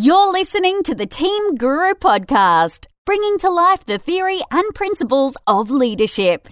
[0.00, 5.72] You're listening to the Team Guru podcast, bringing to life the theory and principles of
[5.72, 6.46] leadership.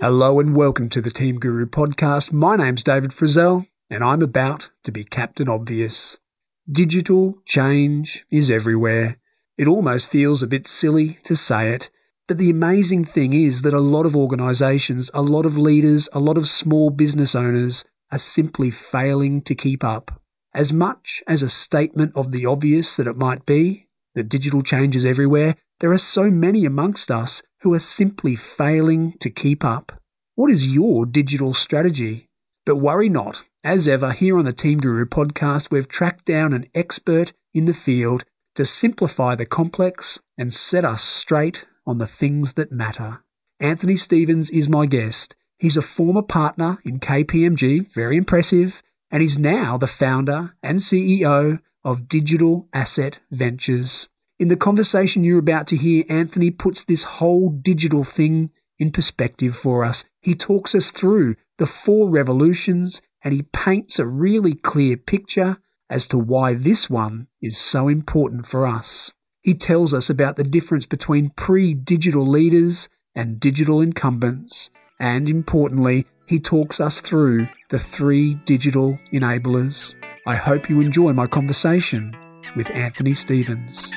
[0.00, 2.32] Hello and welcome to the Team Guru podcast.
[2.32, 6.16] My name's David Frizzell and I'm about to be Captain Obvious.
[6.70, 9.18] Digital change is everywhere.
[9.58, 11.90] It almost feels a bit silly to say it,
[12.28, 16.20] but the amazing thing is that a lot of organisations, a lot of leaders, a
[16.20, 20.22] lot of small business owners are simply failing to keep up.
[20.54, 24.94] As much as a statement of the obvious that it might be, that digital change
[24.94, 30.00] is everywhere, there are so many amongst us who are simply failing to keep up.
[30.36, 32.28] What is your digital strategy?
[32.64, 33.46] But worry not.
[33.64, 37.74] As ever, here on the Team Guru podcast, we've tracked down an expert in the
[37.74, 38.24] field
[38.56, 43.22] to simplify the complex and set us straight on the things that matter.
[43.60, 45.36] Anthony Stevens is my guest.
[45.60, 51.60] He's a former partner in KPMG, very impressive, and he's now the founder and CEO
[51.84, 54.08] of Digital Asset Ventures.
[54.40, 58.50] In the conversation you're about to hear, Anthony puts this whole digital thing
[58.80, 60.04] in perspective for us.
[60.20, 66.06] He talks us through the four revolutions and he paints a really clear picture as
[66.08, 69.12] to why this one is so important for us.
[69.42, 76.06] He tells us about the difference between pre digital leaders and digital incumbents, and importantly,
[76.26, 79.94] he talks us through the three digital enablers.
[80.26, 82.16] I hope you enjoy my conversation
[82.56, 83.92] with Anthony Stevens.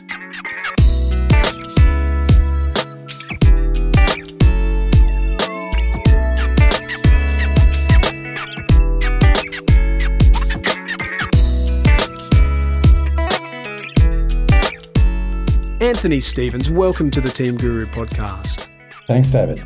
[15.85, 18.69] Anthony Stevens, welcome to the Team Guru podcast.
[19.05, 19.63] Thanks, David.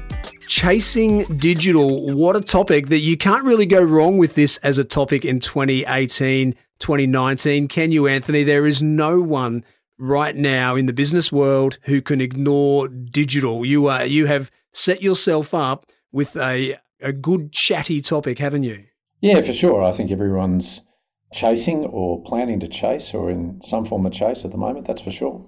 [0.47, 4.83] Chasing digital, what a topic that you can't really go wrong with this as a
[4.83, 7.69] topic in 2018, 2019.
[7.69, 8.43] Can you, Anthony?
[8.43, 9.63] There is no one
[9.97, 13.63] right now in the business world who can ignore digital.
[13.63, 18.83] You are, you have set yourself up with a, a good chatty topic, haven't you?
[19.21, 19.81] Yeah, for sure.
[19.81, 20.81] I think everyone's
[21.31, 25.01] chasing or planning to chase or in some form of chase at the moment, that's
[25.01, 25.47] for sure.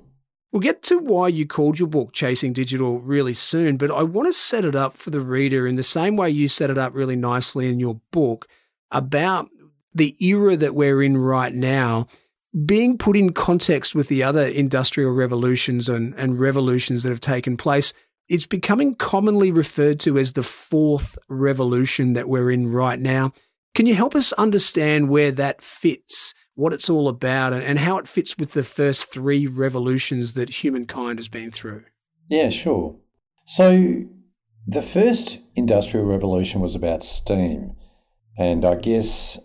[0.52, 4.28] We'll get to why you called your book Chasing Digital really soon, but I want
[4.28, 6.94] to set it up for the reader in the same way you set it up
[6.94, 8.48] really nicely in your book
[8.92, 9.50] about
[9.94, 12.08] the era that we're in right now
[12.66, 17.56] being put in context with the other industrial revolutions and, and revolutions that have taken
[17.56, 17.94] place.
[18.28, 23.32] It's becoming commonly referred to as the fourth revolution that we're in right now.
[23.74, 27.98] Can you help us understand where that fits what it's all about and, and how
[27.98, 31.84] it fits with the first three revolutions that humankind has been through.
[32.30, 32.98] Yeah, sure.
[33.46, 34.04] So
[34.68, 37.76] the first industrial revolution was about steam.
[38.38, 39.40] And I guess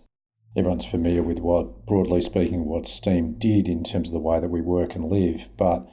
[0.55, 4.49] everyone's familiar with what, broadly speaking, what steam did in terms of the way that
[4.49, 5.87] we work and live, but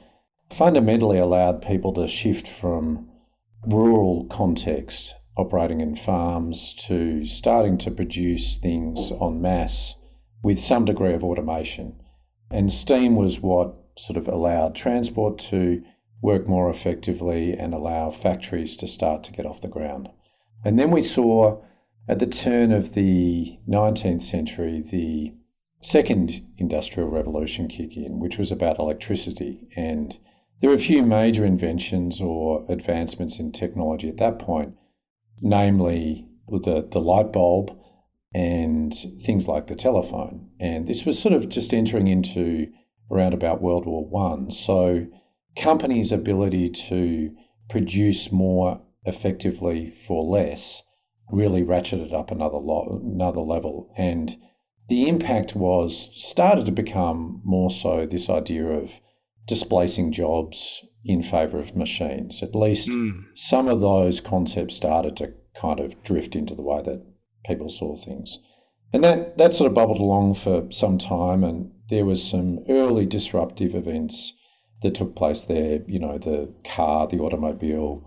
[0.49, 3.09] fundamentally allowed people to shift from
[3.67, 9.95] rural context, operating in farms, to starting to produce things en masse
[10.45, 11.91] with some degree of automation.
[12.51, 15.81] And steam was what sort of allowed transport to
[16.21, 20.07] work more effectively and allow factories to start to get off the ground.
[20.63, 21.57] And then we saw
[22.07, 25.33] at the turn of the 19th century the
[25.81, 29.67] second industrial revolution kick in, which was about electricity.
[29.75, 30.15] And
[30.61, 34.75] there were a few major inventions or advancements in technology at that point,
[35.41, 37.75] namely the, the light bulb
[38.35, 40.49] and things like the telephone.
[40.59, 42.67] And this was sort of just entering into
[43.09, 44.51] around about World War One.
[44.51, 45.05] So
[45.55, 47.33] companies' ability to
[47.69, 50.83] produce more effectively for less
[51.31, 53.89] really ratcheted up another lo- another level.
[53.95, 54.35] And
[54.89, 58.99] the impact was started to become more so this idea of
[59.47, 62.43] displacing jobs in favour of machines.
[62.43, 63.23] At least mm.
[63.33, 67.14] some of those concepts started to kind of drift into the way that
[67.47, 68.39] people saw things.
[68.93, 73.05] And that, that sort of bubbled along for some time, and there was some early
[73.05, 74.33] disruptive events
[74.81, 75.83] that took place there.
[75.87, 78.03] You know, the car, the automobile,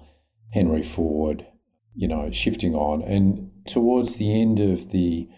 [0.52, 1.46] Henry Ford,
[1.94, 3.02] you know, shifting on.
[3.02, 5.28] And towards the end of the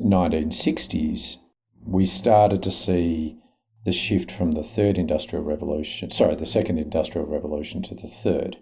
[0.00, 1.38] 1960s,
[1.84, 3.38] we started to see
[3.84, 8.56] the shift from the third industrial revolution, sorry, the second industrial revolution to the third.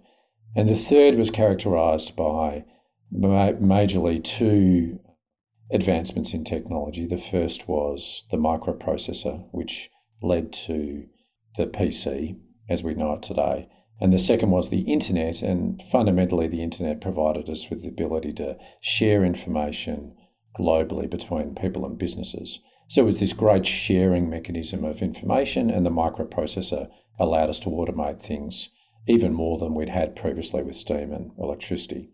[0.57, 2.65] And the third was characterized by
[3.13, 5.01] majorly two
[5.73, 7.07] advancements in technology.
[7.07, 9.91] The first was the microprocessor, which
[10.23, 11.07] led to
[11.57, 13.69] the PC as we know it today.
[14.01, 15.43] And the second was the internet.
[15.43, 20.15] And fundamentally, the internet provided us with the ability to share information
[20.59, 22.61] globally between people and businesses.
[22.89, 27.71] So it was this great sharing mechanism of information, and the microprocessor allowed us to
[27.71, 28.71] automate things
[29.07, 32.11] even more than we'd had previously with steam and electricity.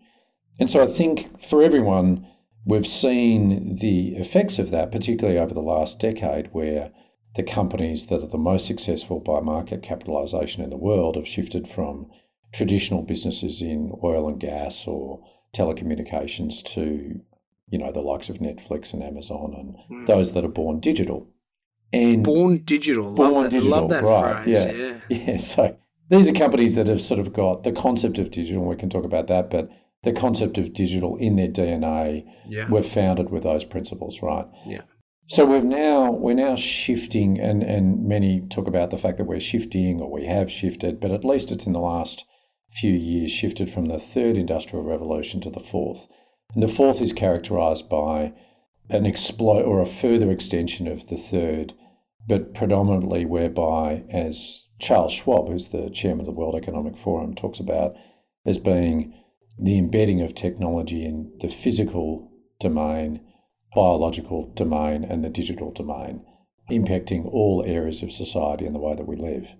[0.59, 2.27] And so I think for everyone,
[2.65, 6.91] we've seen the effects of that, particularly over the last decade, where
[7.35, 11.69] the companies that are the most successful by market capitalisation in the world have shifted
[11.69, 12.07] from
[12.53, 15.23] traditional businesses in oil and gas or
[15.55, 17.21] telecommunications to
[17.69, 20.07] you know the likes of Netflix and Amazon and mm.
[20.07, 21.29] those that are born digital.
[21.93, 24.45] And born digital, born love that, digital, love that right?
[24.45, 25.37] Phrase, yeah, yeah, yeah.
[25.37, 25.77] So
[26.09, 28.65] these are companies that have sort of got the concept of digital.
[28.65, 29.71] We can talk about that, but
[30.03, 32.69] the concept of digital in their DNA yeah.
[32.69, 34.47] were founded with those principles, right?
[34.67, 34.83] Yeah.
[35.29, 39.41] So we've now we're now shifting, and and many talk about the fact that we're
[39.41, 42.25] shifting or we have shifted, but at least it's in the last
[42.71, 46.07] few years shifted from the third industrial revolution to the fourth.
[46.55, 48.35] And the fourth is characterized by
[48.89, 51.73] an explode or a further extension of the third,
[52.29, 57.59] but predominantly whereby, as Charles Schwab, who's the chairman of the World Economic Forum, talks
[57.59, 57.97] about
[58.45, 59.13] as being
[59.59, 62.31] the embedding of technology in the physical
[62.61, 63.21] domain
[63.77, 66.25] biological domain and the digital domain,
[66.71, 69.55] impacting all areas of society and the way that we live.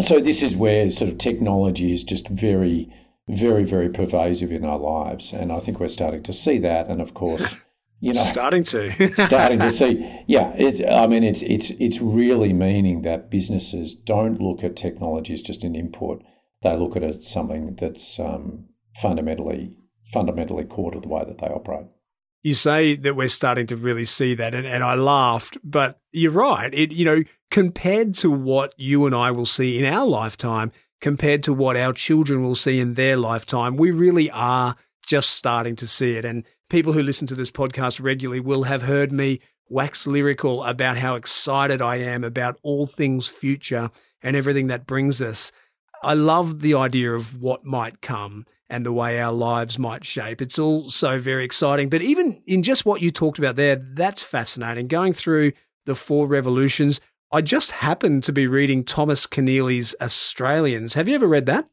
[0.00, 2.92] So, this is where sort of technology is just very,
[3.28, 5.32] very, very pervasive in our lives.
[5.32, 6.88] And I think we're starting to see that.
[6.88, 7.54] And of course,
[8.00, 10.52] you know, starting to starting to see, yeah.
[10.56, 15.42] It's, I mean, it's it's it's really meaning that businesses don't look at technology as
[15.42, 16.24] just an input;
[16.62, 18.66] they look at it as something that's um,
[19.00, 19.72] fundamentally
[20.12, 21.86] fundamentally core to the way that they operate
[22.44, 26.30] you say that we're starting to really see that, and, and I laughed, but you're
[26.30, 26.72] right.
[26.72, 30.70] It you know compared to what you and I will see in our lifetime,
[31.00, 34.76] compared to what our children will see in their lifetime, we really are
[35.06, 36.24] just starting to see it.
[36.24, 40.98] And people who listen to this podcast regularly will have heard me wax lyrical about
[40.98, 43.90] how excited I am about all things future
[44.22, 45.50] and everything that brings us.
[46.02, 50.40] I love the idea of what might come and the way our lives might shape.
[50.40, 51.88] It's all so very exciting.
[51.88, 54.88] But even in just what you talked about there, that's fascinating.
[54.88, 55.52] Going through
[55.86, 57.00] the four revolutions,
[57.30, 60.94] I just happened to be reading Thomas Keneally's Australians.
[60.94, 61.66] Have you ever read that?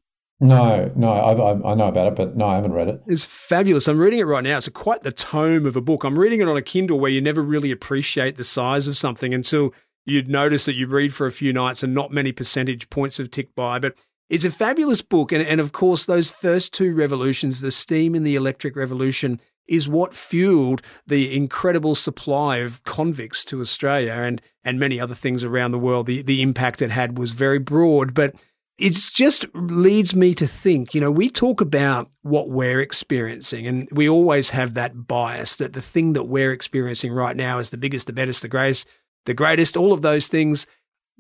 [0.43, 3.03] No, no, I've, i know about it, but no, I haven't read it.
[3.05, 3.87] It's fabulous.
[3.87, 4.57] I'm reading it right now.
[4.57, 6.03] It's quite the tome of a book.
[6.03, 9.35] I'm reading it on a Kindle where you never really appreciate the size of something
[9.35, 9.71] until
[10.03, 13.29] you'd notice that you read for a few nights and not many percentage points have
[13.29, 13.77] ticked by.
[13.77, 13.93] But
[14.31, 15.33] it's a fabulous book.
[15.33, 19.89] And, and of course, those first two revolutions, the steam and the electric revolution, is
[19.89, 25.71] what fueled the incredible supply of convicts to Australia and, and many other things around
[25.71, 26.07] the world.
[26.07, 28.33] The, the impact it had was very broad, but
[28.77, 33.89] it just leads me to think, you know, we talk about what we're experiencing and
[33.91, 37.77] we always have that bias that the thing that we're experiencing right now is the
[37.77, 38.87] biggest, the best, the greatest,
[39.25, 40.67] the greatest, all of those things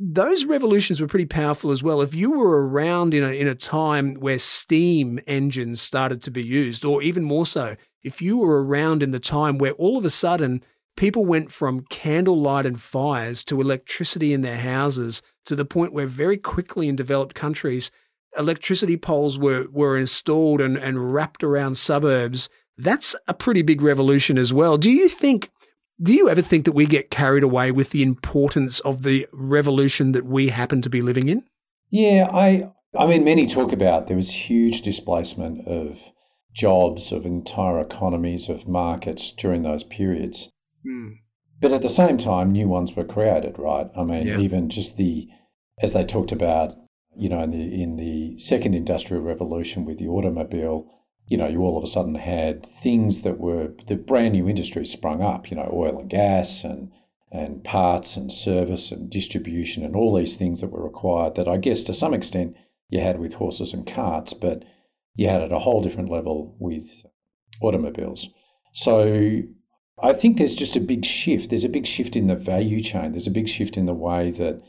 [0.03, 2.01] those revolutions were pretty powerful as well.
[2.01, 6.43] If you were around in a, in a time where steam engines started to be
[6.43, 10.05] used, or even more so, if you were around in the time where all of
[10.05, 10.63] a sudden
[10.97, 16.07] people went from candlelight and fires to electricity in their houses to the point where
[16.07, 17.91] very quickly in developed countries,
[18.35, 24.39] electricity poles were, were installed and, and wrapped around suburbs, that's a pretty big revolution
[24.39, 24.79] as well.
[24.79, 25.51] Do you think
[26.01, 30.13] do you ever think that we get carried away with the importance of the revolution
[30.13, 31.43] that we happen to be living in?
[31.89, 36.01] Yeah, I I mean many talk about there was huge displacement of
[36.53, 40.51] jobs, of entire economies, of markets during those periods.
[40.85, 41.17] Mm.
[41.59, 43.87] But at the same time, new ones were created, right?
[43.95, 44.39] I mean, yeah.
[44.39, 45.27] even just the
[45.81, 46.75] as they talked about,
[47.15, 50.87] you know, in the in the second industrial revolution with the automobile,
[51.27, 54.91] you know, you all of a sudden had things that were the brand new industries
[54.91, 56.91] sprung up, you know, oil and gas and
[57.31, 61.57] and parts and service and distribution and all these things that were required that I
[61.57, 62.55] guess to some extent
[62.89, 64.63] you had with horses and carts, but
[65.15, 67.05] you had at a whole different level with
[67.61, 68.27] automobiles.
[68.73, 69.41] So
[70.03, 71.49] I think there's just a big shift.
[71.49, 73.11] There's a big shift in the value chain.
[73.11, 74.61] There's a big shift in the way that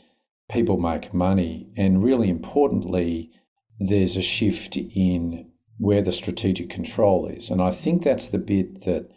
[0.49, 1.71] people make money.
[1.75, 3.31] And really importantly,
[3.79, 7.49] there's a shift in where the strategic control is.
[7.49, 9.09] And I think that's the bit that,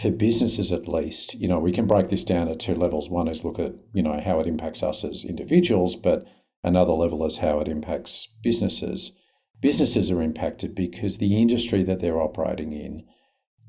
[0.00, 3.10] for businesses at least, you know, we can break this down at two levels.
[3.10, 6.24] One is look at, you know, how it impacts us as individuals, but
[6.64, 9.12] another level is how it impacts businesses.
[9.60, 13.04] Businesses are impacted because the industry that they're operating in,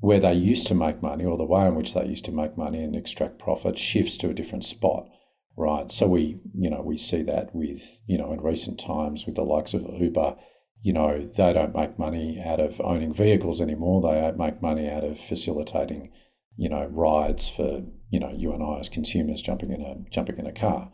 [0.00, 2.58] where they used to make money or the way in which they used to make
[2.58, 5.08] money and extract profit, shifts to a different spot.
[5.56, 5.90] right?
[5.90, 9.42] So we, you know, we see that with, you know, in recent times with the
[9.44, 10.36] likes of Uber,
[10.84, 14.02] you know, they don't make money out of owning vehicles anymore.
[14.02, 16.10] They make money out of facilitating,
[16.58, 20.36] you know, rides for, you know, you and I as consumers jumping in a jumping
[20.38, 20.92] in a car.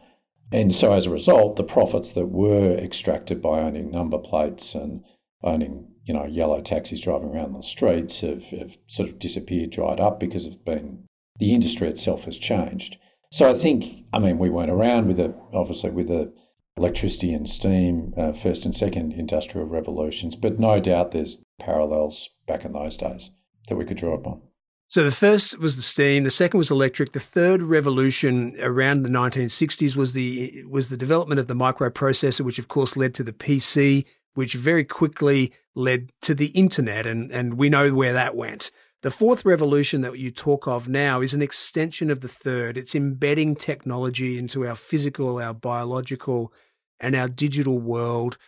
[0.52, 5.02] And so as a result, the profits that were extracted by owning number plates and
[5.42, 9.98] owning, you know, yellow taxis driving around the streets have, have sort of disappeared, dried
[9.98, 11.04] up because of being
[11.40, 12.96] the industry itself has changed.
[13.32, 16.32] So I think, I mean, we went around with a obviously with the
[16.80, 22.64] electricity and steam, uh, first and second industrial revolutions, but no doubt there's parallels back
[22.64, 23.30] in those days
[23.68, 24.40] that we could draw upon.
[24.88, 29.10] So the first was the steam, the second was electric, the third revolution around the
[29.10, 33.32] 1960s was the was the development of the microprocessor which of course led to the
[33.32, 38.72] PC which very quickly led to the internet and and we know where that went.
[39.02, 42.76] The fourth revolution that you talk of now is an extension of the third.
[42.76, 46.52] It's embedding technology into our physical, our biological,
[47.00, 48.38] and our digital world.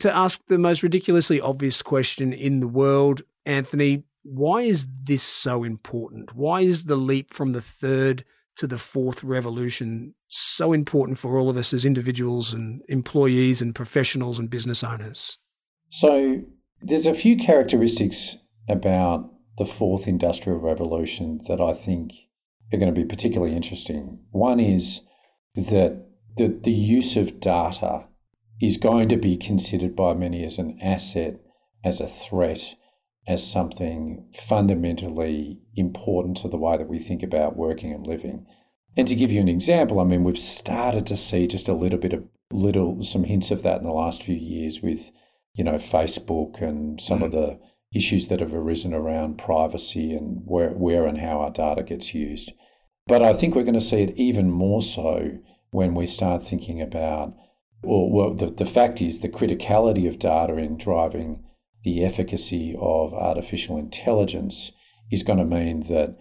[0.00, 5.64] To ask the most ridiculously obvious question in the world, Anthony, why is this so
[5.64, 6.34] important?
[6.34, 8.24] Why is the leap from the third
[8.56, 13.74] to the fourth revolution so important for all of us as individuals and employees and
[13.74, 15.38] professionals and business owners?
[15.90, 16.42] So,
[16.80, 18.36] there's a few characteristics
[18.68, 22.12] about the fourth industrial revolution that I think
[22.72, 24.18] are going to be particularly interesting.
[24.30, 25.00] One is
[25.54, 26.04] that
[26.36, 28.04] the, the use of data
[28.60, 31.40] is going to be considered by many as an asset,
[31.84, 32.74] as a threat,
[33.26, 38.46] as something fundamentally important to the way that we think about working and living.
[38.96, 41.98] And to give you an example, I mean, we've started to see just a little
[41.98, 45.10] bit of little some hints of that in the last few years with,
[45.54, 47.24] you know, Facebook and some mm.
[47.24, 47.58] of the
[47.94, 52.52] issues that have arisen around privacy and where, where and how our data gets used.
[53.06, 55.38] But I think we're going to see it even more so
[55.74, 57.34] when we start thinking about,
[57.82, 61.42] well, well the, the fact is the criticality of data in driving
[61.82, 64.70] the efficacy of artificial intelligence
[65.10, 66.16] is going to mean that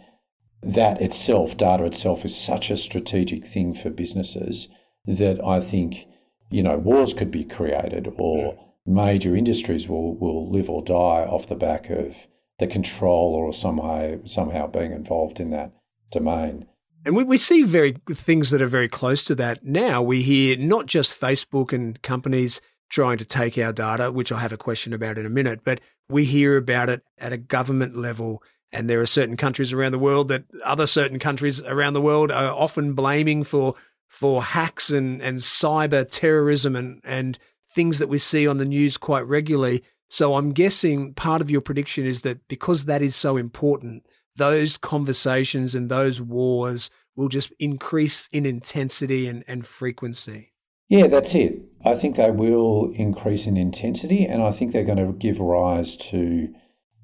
[0.64, 4.70] that itself, data itself, is such a strategic thing for businesses
[5.06, 6.08] that I think,
[6.50, 8.58] you know, wars could be created or
[8.88, 14.16] major industries will, will live or die off the back of the control or somehow
[14.26, 15.74] somehow being involved in that
[16.12, 16.66] domain.
[17.06, 20.02] And we, we see very things that are very close to that now.
[20.02, 24.52] We hear not just Facebook and companies trying to take our data, which I have
[24.52, 28.44] a question about in a minute, but we hear about it at a government level.
[28.72, 32.32] And there are certain countries around the world that other certain countries around the world
[32.32, 33.76] are often blaming for
[34.08, 37.40] for hacks and, and cyber terrorism and, and
[37.72, 39.84] things that we see on the news quite regularly.
[40.08, 44.06] So I'm guessing part of your prediction is that because that is so important,
[44.36, 50.54] those conversations and those wars will just increase in intensity and, and frequency.
[50.90, 51.60] Yeah, that's it.
[51.86, 55.96] I think they will increase in intensity, and I think they're going to give rise
[56.12, 56.50] to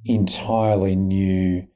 [0.06, 1.68] entirely new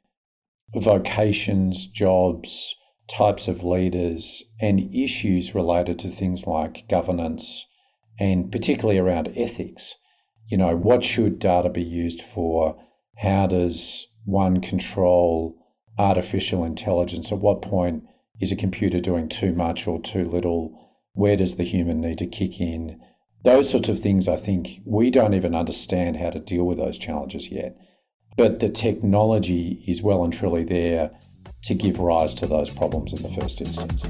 [0.75, 2.75] vocations, jobs,
[3.07, 7.65] types of leaders, and issues related to things like governance,
[8.19, 9.95] and particularly around ethics.
[10.47, 12.77] You know, what should data be used for?
[13.17, 15.57] How does one control
[15.97, 17.31] artificial intelligence?
[17.31, 18.03] At what point
[18.39, 20.79] is a computer doing too much or too little?
[21.13, 22.99] Where does the human need to kick in?
[23.43, 26.97] Those sorts of things, I think we don't even understand how to deal with those
[26.97, 27.77] challenges yet.
[28.37, 31.11] But the technology is well and truly there
[31.63, 34.03] to give rise to those problems in the first instance.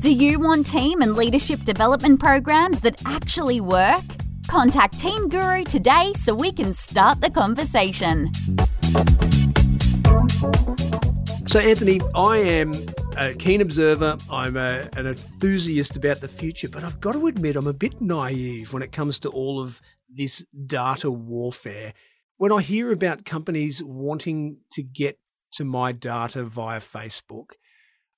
[0.00, 4.02] Do you want team and leadership development programs that actually work?
[4.50, 8.32] Contact Team Guru today so we can start the conversation.
[11.46, 12.72] So, Anthony, I am
[13.16, 14.18] a keen observer.
[14.28, 18.00] I'm a, an enthusiast about the future, but I've got to admit, I'm a bit
[18.00, 19.80] naive when it comes to all of
[20.12, 21.94] this data warfare.
[22.36, 25.20] When I hear about companies wanting to get
[25.52, 27.50] to my data via Facebook,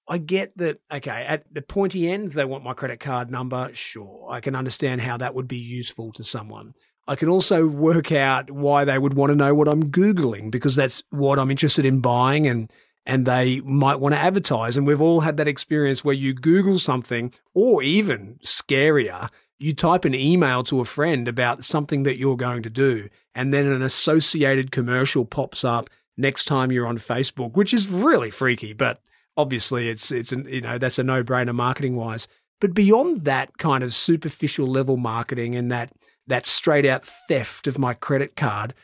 [0.08, 3.70] I get that, okay, at the pointy end, they want my credit card number.
[3.74, 4.28] Sure.
[4.30, 6.74] I can understand how that would be useful to someone.
[7.06, 10.76] I can also work out why they would want to know what I'm Googling because
[10.76, 12.70] that's what I'm interested in buying and,
[13.06, 14.76] and they might want to advertise.
[14.76, 19.28] And we've all had that experience where you Google something or even scarier,
[19.58, 23.08] you type an email to a friend about something that you're going to do.
[23.34, 28.30] And then an associated commercial pops up next time you're on Facebook, which is really
[28.30, 29.00] freaky, but
[29.36, 32.28] obviously it's it's an, you know that's a no-brainer marketing wise
[32.60, 35.90] but beyond that kind of superficial level marketing and that
[36.26, 38.74] that straight out theft of my credit card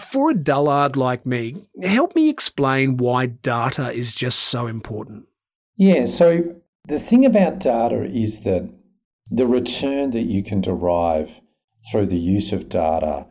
[0.00, 5.26] for a dullard like me help me explain why data is just so important.
[5.76, 6.56] Yeah, so
[6.88, 8.68] the thing about data is that
[9.30, 11.40] the return that you can derive
[11.90, 13.26] through the use of data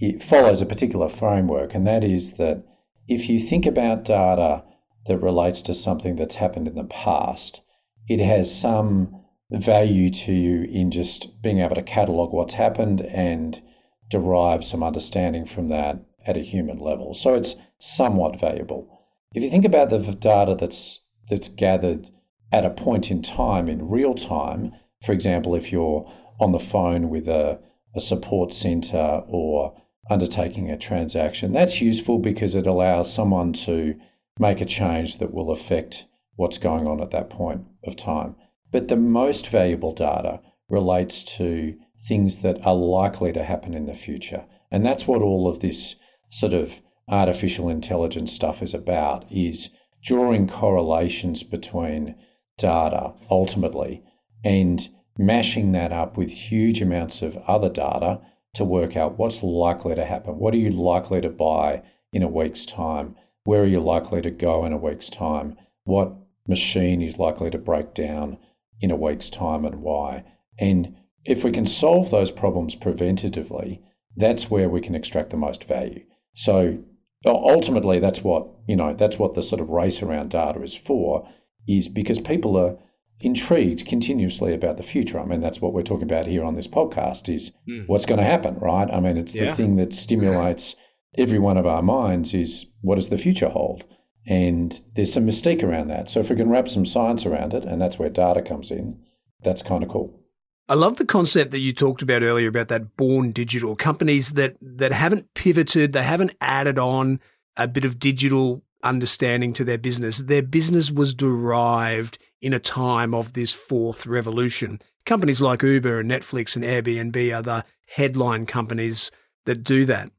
[0.00, 2.64] it follows a particular framework, and that is that
[3.06, 4.64] if you think about data
[5.06, 7.60] that relates to something that's happened in the past,
[8.08, 13.60] it has some value to you in just being able to catalog what's happened and
[14.08, 17.14] derive some understanding from that at a human level.
[17.14, 18.88] So it's somewhat valuable.
[19.34, 22.10] If you think about the data that's that's gathered
[22.52, 27.08] at a point in time in real time, for example, if you're on the phone
[27.08, 27.58] with a,
[27.94, 29.74] a support center or
[30.10, 33.94] undertaking a transaction, that's useful because it allows someone to
[34.38, 38.34] make a change that will affect what's going on at that point of time.
[38.70, 41.74] But the most valuable data relates to
[42.08, 44.44] things that are likely to happen in the future.
[44.70, 45.94] And that's what all of this
[46.30, 49.70] sort of artificial intelligence stuff is about is
[50.02, 52.14] drawing correlations between
[52.58, 54.02] data ultimately
[54.42, 58.20] and mashing that up with huge amounts of other data
[58.54, 60.38] to work out what's likely to happen.
[60.38, 63.16] What are you likely to buy in a week's time?
[63.44, 65.56] Where are you likely to go in a week's time?
[65.84, 66.14] What
[66.48, 68.38] machine is likely to break down
[68.80, 70.24] in a week's time and why.
[70.58, 73.80] And if we can solve those problems preventatively,
[74.16, 76.04] that's where we can extract the most value.
[76.34, 76.78] So
[77.26, 81.28] ultimately that's what, you know, that's what the sort of race around data is for,
[81.66, 82.76] is because people are
[83.20, 85.18] intrigued continuously about the future.
[85.18, 87.86] I mean, that's what we're talking about here on this podcast is mm.
[87.88, 88.90] what's going to happen, right?
[88.90, 89.46] I mean, it's yeah.
[89.46, 90.76] the thing that stimulates
[91.16, 93.84] every one of our minds is what does the future hold?
[94.26, 96.08] And there's some mystique around that.
[96.08, 98.98] So if we can wrap some science around it, and that's where data comes in,
[99.42, 100.18] that's kind of cool.
[100.66, 104.56] I love the concept that you talked about earlier about that born digital companies that
[104.62, 107.20] that haven't pivoted, they haven't added on
[107.56, 110.18] a bit of digital understanding to their business.
[110.18, 114.80] Their business was derived in a time of this fourth revolution.
[115.04, 119.10] Companies like Uber and Netflix and Airbnb are the headline companies
[119.44, 120.10] that do that.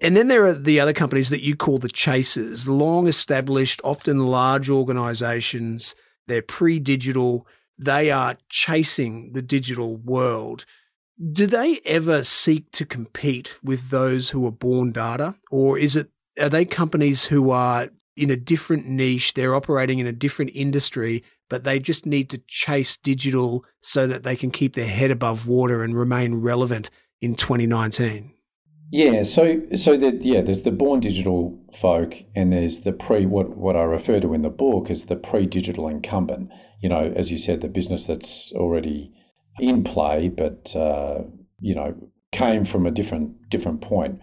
[0.00, 4.26] And then there are the other companies that you call the chasers, long established, often
[4.26, 5.94] large organizations.
[6.28, 7.46] They're pre digital.
[7.76, 10.64] They are chasing the digital world.
[11.32, 15.34] Do they ever seek to compete with those who are born data?
[15.50, 19.34] Or is it, are they companies who are in a different niche?
[19.34, 24.22] They're operating in a different industry, but they just need to chase digital so that
[24.22, 26.88] they can keep their head above water and remain relevant
[27.20, 28.32] in 2019?
[28.90, 33.56] Yeah, so so that yeah, there's the born digital folk, and there's the pre what
[33.56, 36.50] what I refer to in the book as the pre-digital incumbent.
[36.80, 39.12] You know, as you said, the business that's already
[39.58, 41.22] in play, but uh,
[41.60, 41.94] you know,
[42.32, 44.20] came from a different different point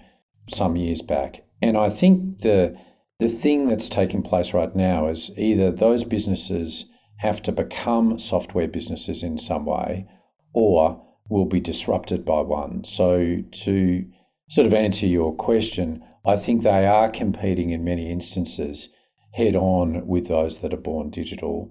[0.49, 1.43] some years back.
[1.61, 2.75] And I think the
[3.19, 6.85] the thing that's taking place right now is either those businesses
[7.17, 10.07] have to become software businesses in some way,
[10.53, 12.83] or will be disrupted by one.
[12.83, 14.05] So to
[14.47, 18.89] sort of answer your question, I think they are competing in many instances
[19.33, 21.69] head on with those that are born digital.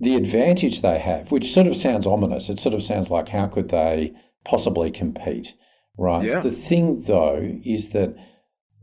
[0.00, 3.46] The advantage they have, which sort of sounds ominous, it sort of sounds like how
[3.46, 4.12] could they
[4.44, 5.54] possibly compete,
[5.98, 6.24] right?
[6.24, 6.40] Yeah.
[6.40, 8.14] The thing though is that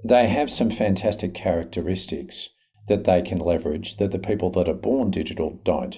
[0.04, 2.50] they have some fantastic characteristics
[2.88, 5.98] that they can leverage that the people that are born digital don't.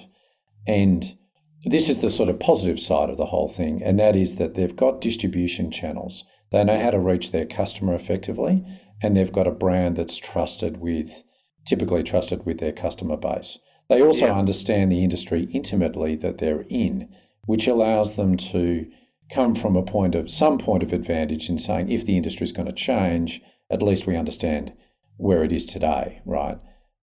[0.66, 1.16] And
[1.64, 4.54] this is the sort of positive side of the whole thing, and that is that
[4.54, 6.24] they've got distribution channels.
[6.52, 8.64] They know how to reach their customer effectively,
[9.02, 11.24] and they've got a brand that's trusted with,
[11.64, 13.58] typically trusted with their customer base.
[13.88, 14.38] They also yeah.
[14.38, 17.08] understand the industry intimately that they're in,
[17.46, 18.86] which allows them to
[19.28, 22.52] come from a point of some point of advantage in saying if the industry is
[22.52, 24.72] going to change, at least we understand
[25.16, 26.58] where it is today, right?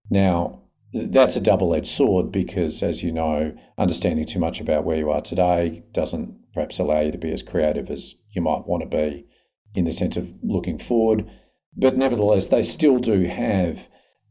[0.08, 0.62] Now,
[0.94, 5.10] that's a double edged sword because, as you know, understanding too much about where you
[5.10, 8.88] are today doesn't perhaps allow you to be as creative as you might want to
[8.88, 9.26] be
[9.74, 11.28] in the sense of looking forward.
[11.76, 13.88] But nevertheless, they still do have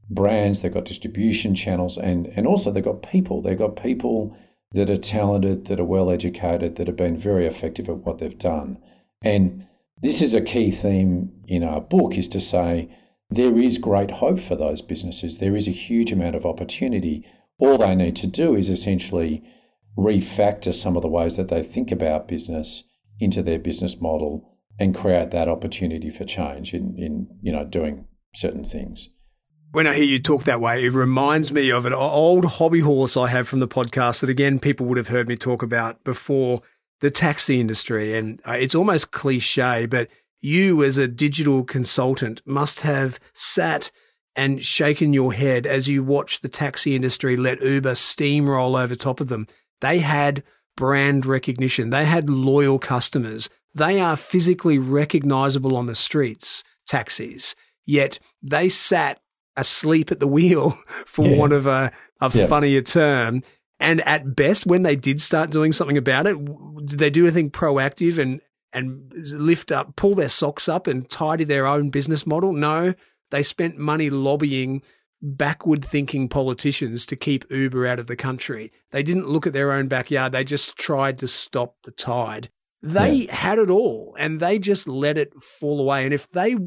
[0.09, 3.41] brands, they've got distribution channels, and, and also they've got people.
[3.41, 4.35] They've got people
[4.71, 8.37] that are talented, that are well educated, that have been very effective at what they've
[8.37, 8.77] done.
[9.21, 9.65] And
[10.01, 12.89] this is a key theme in our book is to say
[13.29, 15.37] there is great hope for those businesses.
[15.37, 17.25] There is a huge amount of opportunity.
[17.57, 19.43] All they need to do is essentially
[19.97, 22.83] refactor some of the ways that they think about business
[23.19, 28.05] into their business model and create that opportunity for change in, in you know doing
[28.33, 29.09] certain things.
[29.71, 33.17] When I hear you talk that way, it reminds me of an old hobby horse
[33.17, 36.61] I have from the podcast that again people would have heard me talk about before
[36.99, 40.09] the taxi industry, and uh, it's almost cliche, but
[40.41, 43.91] you as a digital consultant must have sat
[44.35, 49.19] and shaken your head as you watch the taxi industry let Uber steamroll over top
[49.19, 49.47] of them.
[49.81, 50.43] They had
[50.75, 51.91] brand recognition.
[51.91, 53.49] They had loyal customers.
[53.75, 57.55] They are physically recognizable on the streets, taxis.
[57.85, 59.19] Yet they sat
[59.55, 61.37] asleep at the wheel, for yeah.
[61.37, 62.47] want of a, a yeah.
[62.47, 63.43] funnier term.
[63.79, 66.37] And at best, when they did start doing something about it,
[66.85, 68.41] did they do anything proactive and
[68.75, 72.53] and lift up, pull their socks up and tidy their own business model?
[72.53, 72.95] No,
[73.29, 74.81] they spent money lobbying
[75.21, 78.71] backward thinking politicians to keep Uber out of the country.
[78.91, 80.31] They didn't look at their own backyard.
[80.31, 82.49] They just tried to stop the tide.
[82.83, 83.35] They yeah.
[83.35, 86.03] had it all and they just let it fall away.
[86.03, 86.57] And if they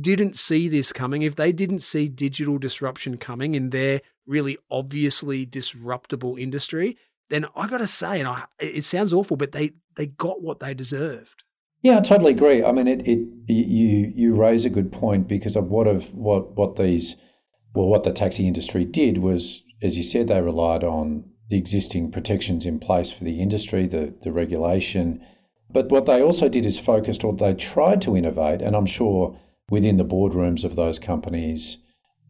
[0.00, 5.46] didn't see this coming, if they didn't see digital disruption coming in their really obviously
[5.46, 6.98] disruptable industry,
[7.30, 10.60] then I got to say, and I, it sounds awful, but they they got what
[10.60, 11.44] they deserved.
[11.82, 12.62] Yeah, I totally agree.
[12.62, 16.54] I mean, it, it you you raise a good point because of what of what
[16.56, 17.16] what these
[17.74, 22.10] well, what the taxi industry did was, as you said, they relied on the existing
[22.12, 25.24] protections in place for the industry, the the regulation.
[25.72, 29.38] But what they also did is focused, or they tried to innovate, and I'm sure
[29.70, 31.78] within the boardrooms of those companies,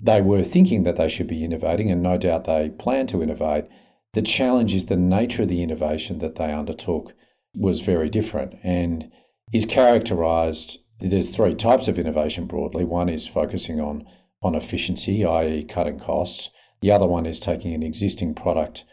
[0.00, 3.64] they were thinking that they should be innovating, and no doubt they plan to innovate.
[4.14, 7.14] The challenge is the nature of the innovation that they undertook
[7.56, 9.10] was very different and
[9.52, 10.78] is characterized.
[11.00, 12.84] There's three types of innovation broadly.
[12.84, 14.04] One is focusing on,
[14.42, 16.50] on efficiency, i.e., cutting costs.
[16.80, 18.84] The other one is taking an existing product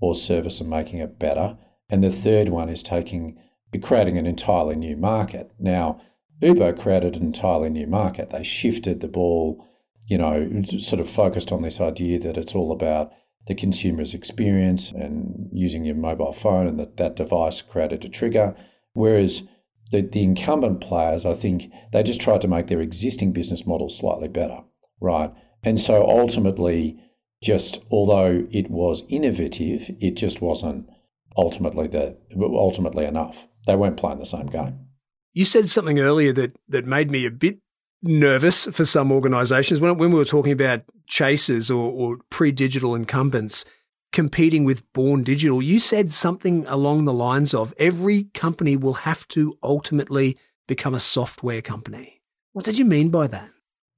[0.00, 1.58] or service and making it better.
[1.90, 3.38] And the third one is taking
[3.82, 5.50] creating an entirely new market.
[5.58, 6.00] Now,
[6.40, 8.30] Uber created an entirely new market.
[8.30, 9.64] They shifted the ball,
[10.06, 13.12] you know, sort of focused on this idea that it's all about
[13.46, 18.54] the consumer's experience and using your mobile phone, and that that device created a trigger.
[18.92, 19.46] Whereas
[19.90, 23.88] the, the incumbent players, I think, they just tried to make their existing business model
[23.88, 24.60] slightly better,
[25.00, 25.32] right?
[25.62, 26.98] And so ultimately,
[27.42, 30.88] just although it was innovative, it just wasn't
[31.36, 33.46] ultimately the ultimately enough.
[33.68, 34.86] They weren't playing the same game.
[35.34, 37.58] You said something earlier that that made me a bit
[38.02, 43.66] nervous for some organizations when, when we were talking about chasers or, or pre-digital incumbents
[44.10, 49.26] competing with born digital you said something along the lines of every company will have
[49.28, 52.22] to ultimately become a software company.
[52.52, 53.50] What did you mean by that?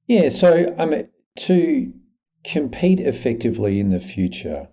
[0.08, 1.08] Yeah so I mean,
[1.40, 1.92] to
[2.42, 4.66] compete effectively in the future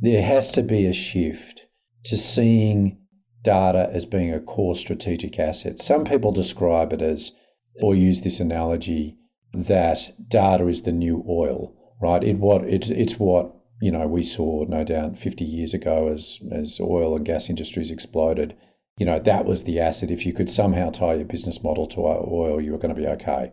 [0.00, 1.66] there has to be a shift
[2.06, 3.01] to seeing
[3.42, 5.80] data as being a core strategic asset.
[5.80, 7.32] Some people describe it as,
[7.80, 9.16] or use this analogy,
[9.52, 12.22] that data is the new oil, right?
[12.22, 16.40] It what it, it's what you know we saw no doubt 50 years ago as
[16.52, 18.54] as oil and gas industries exploded.
[18.98, 20.10] You know that was the asset.
[20.10, 23.08] If you could somehow tie your business model to oil, you were going to be
[23.08, 23.52] okay.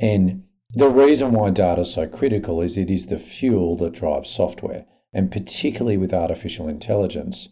[0.00, 4.30] And the reason why data is so critical is it is the fuel that drives
[4.30, 7.48] software, and particularly with artificial intelligence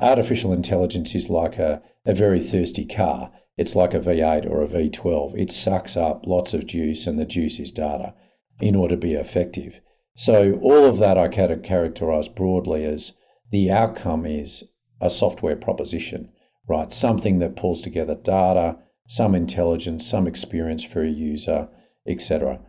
[0.00, 3.30] artificial intelligence is like a, a very thirsty car.
[3.56, 5.38] It's like a V8 or a V12.
[5.38, 8.14] It sucks up lots of juice, and the juice is data
[8.60, 9.80] in order to be effective.
[10.16, 13.12] So, all of that I characterize broadly as
[13.50, 14.64] the outcome is
[15.00, 16.30] a software proposition,
[16.68, 16.90] right?
[16.92, 18.78] Something that pulls together data,
[19.08, 21.68] some intelligence, some experience for a user,
[22.06, 22.60] etc.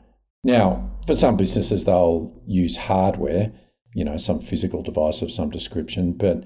[0.43, 3.51] Now, for some businesses, they'll use hardware,
[3.93, 6.43] you know, some physical device of some description, but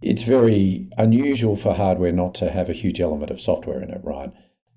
[0.00, 4.00] it's very unusual for hardware not to have a huge element of software in it,
[4.04, 4.32] right?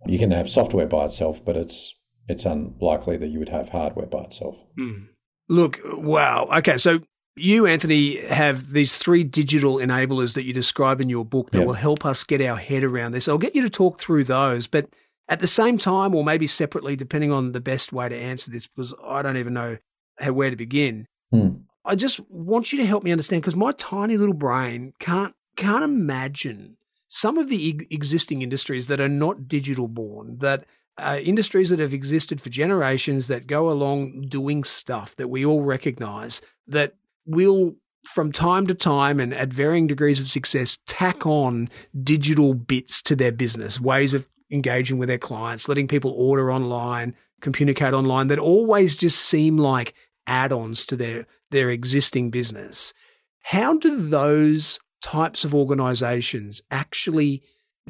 [0.06, 1.96] You can have software by itself, but it's
[2.28, 4.56] it's unlikely that you would have hardware by itself.
[4.80, 5.08] Mm.
[5.50, 6.48] Look, wow.
[6.58, 7.02] Okay, so
[7.36, 11.68] you, Anthony, have these three digital enablers that you describe in your book that yep.
[11.68, 13.28] will help us get our head around this.
[13.28, 14.88] I'll get you to talk through those, but
[15.28, 18.68] at the same time, or maybe separately, depending on the best way to answer this,
[18.68, 19.78] because I don't even know
[20.20, 21.08] how, where to begin.
[21.34, 21.64] Mm.
[21.84, 25.84] I just want you to help me understand because my tiny little brain can't can't
[25.84, 30.66] imagine some of the existing industries that are not digital born that
[30.98, 35.64] uh, industries that have existed for generations that go along doing stuff that we all
[35.64, 41.68] recognize that will from time to time and at varying degrees of success tack on
[42.04, 47.16] digital bits to their business ways of engaging with their clients letting people order online
[47.42, 49.94] communicate online that always just seem like
[50.32, 52.94] add-ons to their their existing business.
[53.42, 57.44] How do those types of organizations actually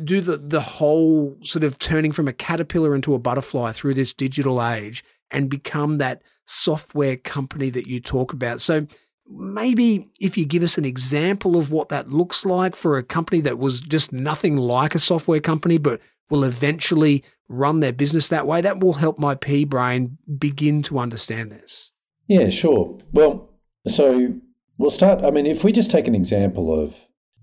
[0.03, 4.13] do the, the whole sort of turning from a caterpillar into a butterfly through this
[4.13, 8.61] digital age and become that software company that you talk about?
[8.61, 8.87] So
[9.27, 13.41] maybe if you give us an example of what that looks like for a company
[13.41, 16.01] that was just nothing like a software company, but
[16.31, 18.61] will eventually run their business that way.
[18.61, 21.91] That will help my pea brain begin to understand this.
[22.27, 22.97] Yeah, sure.
[23.11, 23.49] Well,
[23.87, 24.33] so
[24.77, 25.23] we'll start.
[25.23, 26.95] I mean, if we just take an example of,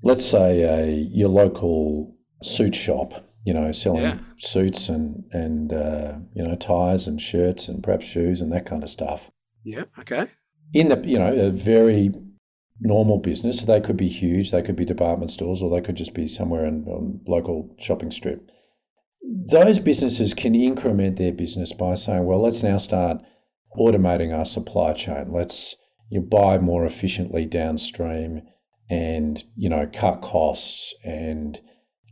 [0.03, 4.19] let's say, a your local suit shop, you know, selling yeah.
[4.38, 8.83] suits and and uh, you know ties and shirts and perhaps shoes and that kind
[8.83, 9.31] of stuff.
[9.64, 9.85] Yeah.
[9.99, 10.27] Okay.
[10.73, 12.12] In the you know a very
[12.81, 16.14] normal business, they could be huge, they could be department stores, or they could just
[16.14, 18.51] be somewhere in a local shopping strip.
[19.51, 23.21] Those businesses can increment their business by saying, well, let's now start
[23.76, 25.33] automating our supply chain.
[25.33, 25.76] Let's
[26.11, 28.42] you buy more efficiently downstream
[28.88, 31.61] and you know cut costs and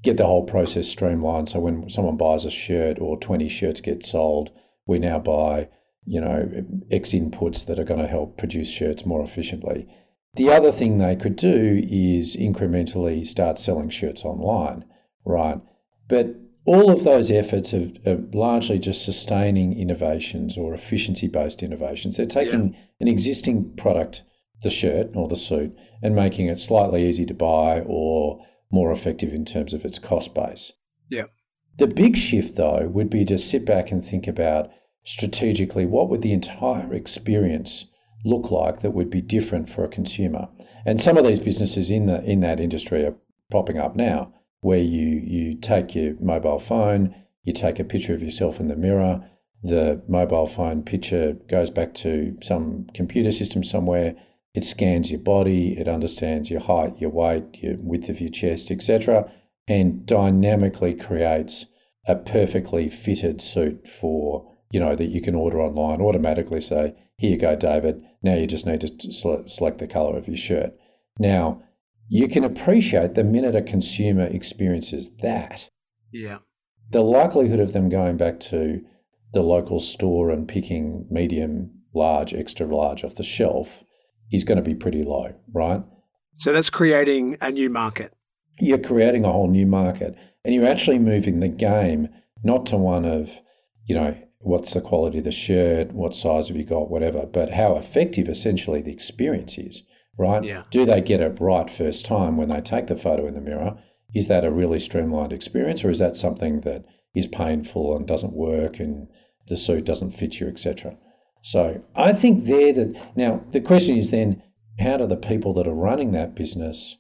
[0.03, 1.49] get the whole process streamlined.
[1.49, 4.51] So when someone buys a shirt or 20 shirts get sold
[4.87, 5.69] we now buy
[6.05, 6.49] you know
[6.91, 9.89] x inputs that are going to help produce shirts more efficiently.
[10.35, 14.85] The other thing they could do is incrementally start selling shirts online
[15.27, 15.61] right?
[16.09, 16.37] But
[16.67, 22.17] all of those efforts are, are largely just sustaining innovations or efficiency based innovations.
[22.17, 22.81] They're taking yeah.
[23.01, 24.23] an existing product,
[24.63, 29.33] the shirt or the suit, and making it slightly easy to buy or more effective
[29.33, 30.73] in terms of its cost base.
[31.09, 31.27] Yeah.
[31.79, 34.71] The big shift, though, would be to sit back and think about
[35.05, 37.87] strategically what would the entire experience
[38.25, 40.49] look like that would be different for a consumer.
[40.85, 43.15] And some of these businesses in the in that industry are
[43.53, 47.15] popping up now where you, you take your mobile phone,
[47.45, 49.29] you take a picture of yourself in the mirror,
[49.63, 54.15] the mobile phone picture goes back to some computer system somewhere.
[54.55, 58.71] It scans your body, it understands your height, your weight, your width of your chest,
[58.71, 59.31] etc.,
[59.69, 61.67] and dynamically creates
[62.07, 66.61] a perfectly fitted suit for you know that you can order online automatically.
[66.61, 68.05] Say, here you go, David.
[68.23, 69.13] Now you just need to
[69.49, 70.75] select the color of your shirt.
[71.19, 71.63] Now
[72.09, 75.69] you can appreciate the minute a consumer experiences that.
[76.13, 76.39] Yeah.
[76.91, 78.81] The likelihood of them going back to
[79.33, 83.83] the local store and picking medium, large, extra large off the shelf
[84.33, 85.83] is going to be pretty low, right?
[86.35, 88.13] So that's creating a new market.
[88.61, 92.09] You're creating a whole new market and you're actually moving the game
[92.45, 93.41] not to one of,
[93.87, 97.51] you know, what's the quality of the shirt, what size have you got, whatever, but
[97.51, 99.83] how effective essentially the experience is
[100.19, 100.43] right?
[100.45, 100.65] Yeah.
[100.71, 103.79] Do they get it right first time when they take the photo in the mirror?
[104.15, 108.33] Is that a really streamlined experience, or is that something that is painful and doesn't
[108.33, 109.09] work and
[109.49, 110.97] the suit doesn't fit you, etc.?
[111.43, 114.43] So I think there that now the question is then
[114.79, 116.97] how do the people that are running that business,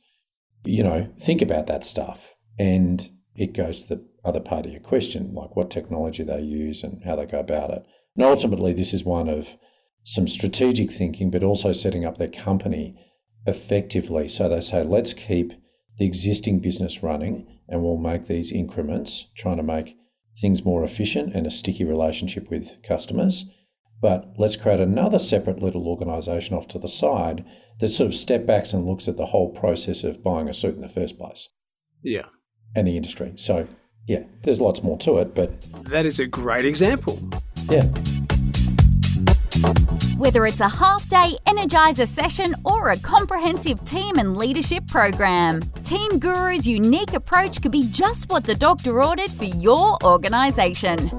[0.64, 2.34] you know, think about that stuff?
[2.58, 6.82] And it goes to the other part of your question, like what technology they use
[6.82, 7.84] and how they go about it.
[8.16, 9.56] And ultimately, this is one of
[10.06, 12.96] some strategic thinking, but also setting up their company
[13.44, 14.28] effectively.
[14.28, 15.52] So they say, let's keep
[15.98, 19.96] the existing business running and we'll make these increments, trying to make
[20.40, 23.50] things more efficient and a sticky relationship with customers.
[24.00, 27.44] But let's create another separate little organization off to the side
[27.80, 30.76] that sort of step backs and looks at the whole process of buying a suit
[30.76, 31.48] in the first place.
[32.04, 32.26] Yeah.
[32.76, 33.32] And the industry.
[33.34, 33.66] So,
[34.06, 35.50] yeah, there's lots more to it, but.
[35.86, 37.18] That is a great example.
[37.68, 37.90] Yeah.
[40.16, 46.18] Whether it's a half day Energizer session or a comprehensive team and leadership program, Team
[46.18, 51.10] Guru's unique approach could be just what the doctor ordered for your organisation.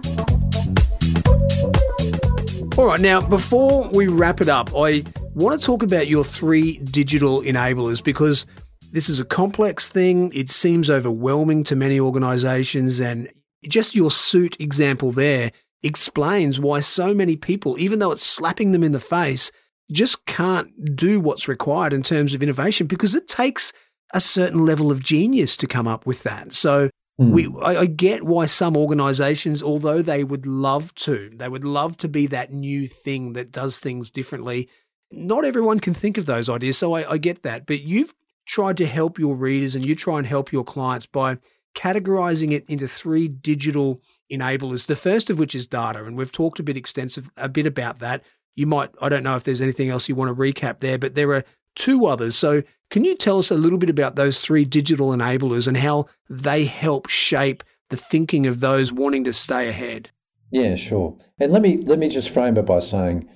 [2.75, 5.03] All right, now before we wrap it up, I
[5.35, 8.47] want to talk about your three digital enablers because
[8.91, 10.31] this is a complex thing.
[10.33, 13.31] It seems overwhelming to many organizations, and
[13.67, 15.51] just your suit example there
[15.83, 19.51] explains why so many people, even though it's slapping them in the face,
[19.91, 23.71] just can't do what's required in terms of innovation because it takes
[24.13, 26.51] a certain level of genius to come up with that.
[26.51, 27.31] So mm.
[27.31, 31.97] we, I, I get why some organizations, although they would love to, they would love
[31.97, 34.69] to be that new thing that does things differently.
[35.11, 36.77] Not everyone can think of those ideas.
[36.77, 37.65] So I, I get that.
[37.65, 38.13] But you've
[38.45, 41.37] tried to help your readers and you try and help your clients by
[41.75, 44.87] categorizing it into three digital enablers.
[44.87, 47.99] The first of which is data, and we've talked a bit extensive a bit about
[47.99, 48.23] that.
[48.55, 51.15] You might I don't know if there's anything else you want to recap there, but
[51.15, 51.43] there are
[51.75, 52.35] two others.
[52.35, 56.07] So can you tell us a little bit about those three digital enablers and how
[56.29, 60.09] they help shape the thinking of those wanting to stay ahead?
[60.51, 61.17] Yeah, sure.
[61.39, 63.29] And let me let me just frame it by saying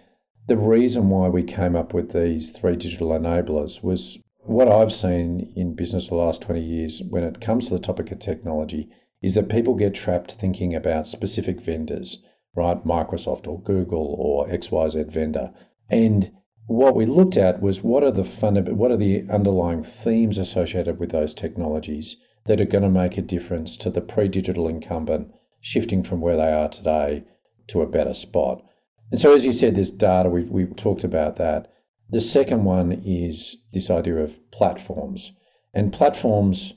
[0.47, 5.53] the reason why we came up with these three digital enablers was what I've seen
[5.55, 8.89] in business the last 20 years when it comes to the topic of technology
[9.21, 12.23] is that people get trapped thinking about specific vendors,
[12.55, 12.85] right?
[12.85, 15.53] Microsoft or Google or XYZ vendor.
[15.89, 16.31] And
[16.67, 20.99] what we looked at was what are the funda- what are the underlying themes associated
[20.99, 25.31] with those technologies that are going to make a difference to the pre digital incumbent
[25.59, 27.23] shifting from where they are today
[27.67, 28.63] to a better spot.
[29.11, 31.71] And so, as you said, there's data, we've, we've talked about that.
[32.09, 35.31] The second one is this idea of platforms.
[35.73, 36.73] And platforms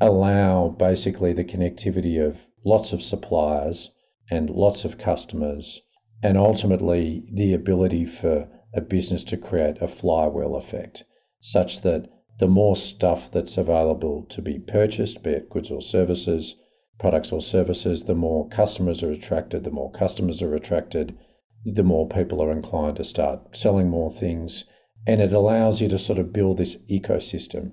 [0.00, 3.92] allow basically the connectivity of lots of suppliers
[4.30, 5.80] and lots of customers,
[6.22, 11.04] and ultimately the ability for a business to create a flywheel effect
[11.40, 16.56] such that the more stuff that's available to be purchased, be it goods or services,
[16.98, 21.16] products or services, the more customers are attracted, the more customers are attracted,
[21.64, 24.64] the more people are inclined to start selling more things.
[25.06, 27.72] And it allows you to sort of build this ecosystem.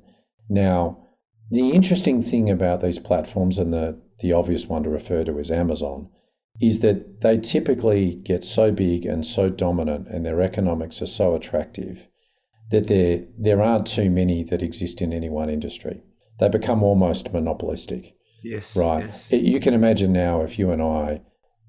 [0.50, 1.08] Now,
[1.52, 5.52] the interesting thing about these platforms, and the, the obvious one to refer to is
[5.52, 6.10] Amazon,
[6.60, 11.36] is that they typically get so big and so dominant, and their economics are so
[11.36, 12.08] attractive
[12.72, 16.02] that there, there aren't too many that exist in any one industry.
[16.40, 18.16] They become almost monopolistic.
[18.44, 18.76] Yes.
[18.76, 19.06] Right.
[19.06, 19.32] Yes.
[19.32, 21.22] You can imagine now if you and I,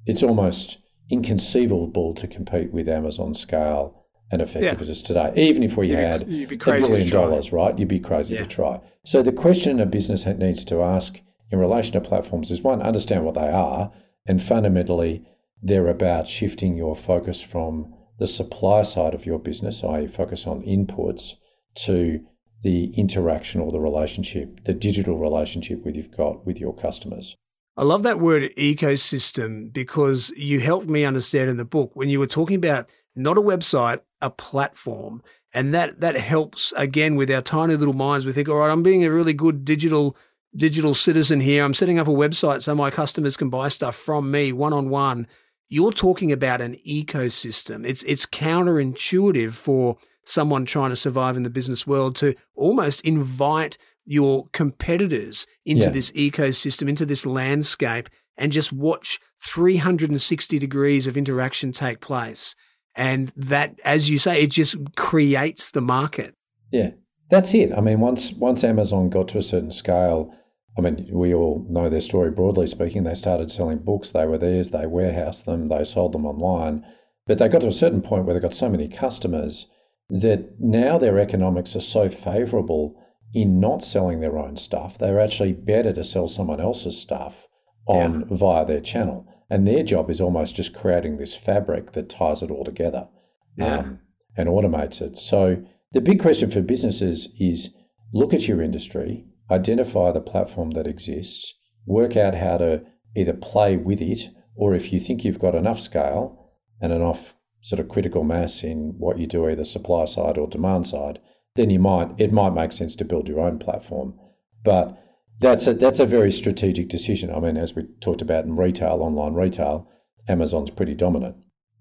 [0.06, 0.78] it's almost
[1.10, 4.01] inconceivable to compete with Amazon scale
[4.32, 5.06] and effectiveness yeah.
[5.06, 5.48] today.
[5.48, 7.78] Even if we you'd had be, be a billion dollars, right?
[7.78, 8.42] You'd be crazy yeah.
[8.42, 8.80] to try.
[9.04, 13.24] So the question a business needs to ask in relation to platforms is one, understand
[13.24, 13.92] what they are,
[14.26, 15.24] and fundamentally,
[15.62, 20.62] they're about shifting your focus from the supply side of your business, i.e., focus on
[20.62, 21.34] inputs,
[21.74, 22.20] to
[22.62, 27.36] the interaction or the relationship, the digital relationship with you've got with your customers.
[27.76, 32.18] I love that word ecosystem because you helped me understand in the book when you
[32.18, 35.22] were talking about not a website, a platform.
[35.54, 38.24] And that that helps again with our tiny little minds.
[38.24, 40.16] We think, all right, I'm being a really good digital
[40.56, 41.64] digital citizen here.
[41.64, 44.88] I'm setting up a website so my customers can buy stuff from me one on
[44.88, 45.26] one
[45.72, 47.86] you're talking about an ecosystem.
[47.86, 49.96] It's it's counterintuitive for
[50.26, 55.92] someone trying to survive in the business world to almost invite your competitors into yeah.
[55.92, 62.54] this ecosystem, into this landscape, and just watch 360 degrees of interaction take place.
[62.94, 66.34] And that, as you say, it just creates the market.
[66.70, 66.90] Yeah,
[67.30, 67.72] that's it.
[67.72, 70.34] I mean, once once Amazon got to a certain scale,
[70.76, 73.04] I mean, we all know their story broadly speaking.
[73.04, 76.84] They started selling books, they were theirs, they warehoused them, they sold them online.
[77.26, 79.68] But they got to a certain point where they got so many customers
[80.10, 82.96] that now their economics are so favorable
[83.34, 84.98] in not selling their own stuff.
[84.98, 87.48] They're actually better to sell someone else's stuff
[87.86, 88.36] on yeah.
[88.36, 89.26] via their channel.
[89.52, 93.06] And their job is almost just creating this fabric that ties it all together
[93.54, 93.80] yeah.
[93.80, 94.00] um,
[94.34, 95.18] and automates it.
[95.18, 95.62] So
[95.92, 97.74] the big question for businesses is
[98.14, 102.82] look at your industry identify the platform that exists, work out how to
[103.14, 104.22] either play with it,
[104.56, 108.94] or if you think you've got enough scale and enough sort of critical mass in
[108.96, 111.18] what you do, either supply side or demand side,
[111.56, 114.18] then you might it might make sense to build your own platform.
[114.64, 114.98] But
[115.42, 117.34] that's a that's a very strategic decision.
[117.34, 119.88] I mean, as we talked about in retail, online retail,
[120.28, 121.36] Amazon's pretty dominant.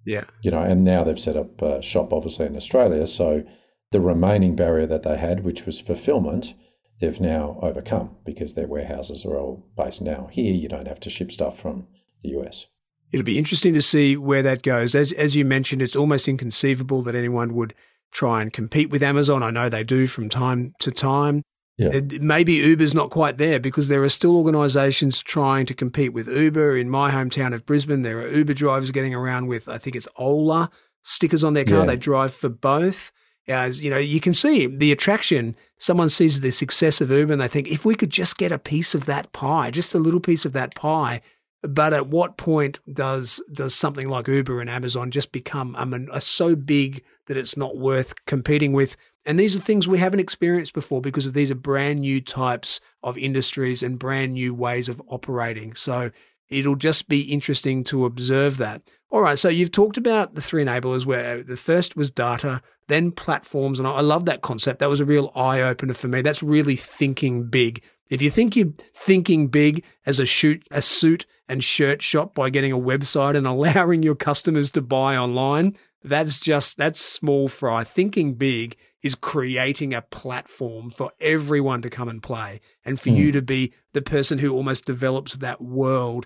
[0.05, 0.23] Yeah.
[0.41, 3.05] You know, and now they've set up a shop obviously in Australia.
[3.07, 3.43] So
[3.91, 6.53] the remaining barrier that they had, which was fulfillment,
[6.99, 10.53] they've now overcome because their warehouses are all based now here.
[10.53, 11.87] You don't have to ship stuff from
[12.23, 12.65] the US.
[13.11, 14.95] It'll be interesting to see where that goes.
[14.95, 17.75] As as you mentioned, it's almost inconceivable that anyone would
[18.11, 19.43] try and compete with Amazon.
[19.43, 21.43] I know they do from time to time.
[21.81, 22.19] Yeah.
[22.19, 26.77] maybe Uber's not quite there because there are still organisations trying to compete with Uber.
[26.77, 30.07] In my hometown of Brisbane, there are Uber drivers getting around with, I think it's
[30.15, 30.69] Ola
[31.03, 31.79] stickers on their car.
[31.79, 31.85] Yeah.
[31.85, 33.11] They drive for both
[33.47, 35.55] as you know, you can see the attraction.
[35.77, 38.59] Someone sees the success of Uber and they think, if we could just get a
[38.59, 41.21] piece of that pie, just a little piece of that pie.
[41.63, 45.75] But at what point does does something like Uber and Amazon just become
[46.11, 48.95] a so big that it's not worth competing with?
[49.25, 53.17] And these are things we haven't experienced before because these are brand new types of
[53.17, 55.75] industries and brand new ways of operating.
[55.75, 56.11] So
[56.49, 58.81] it'll just be interesting to observe that.
[59.09, 63.11] All right, so you've talked about the three enablers where the first was data, then
[63.11, 64.79] platforms, and I love that concept.
[64.79, 66.21] That was a real eye opener for me.
[66.21, 67.83] That's really thinking big.
[68.09, 72.49] If you think you're thinking big as a shoot, a suit and shirt shop by
[72.49, 77.83] getting a website and allowing your customers to buy online, that's just that's small fry.
[77.83, 83.17] Thinking big is creating a platform for everyone to come and play and for mm.
[83.17, 86.25] you to be the person who almost develops that world.